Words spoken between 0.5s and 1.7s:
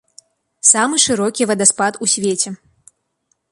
Самы шырокі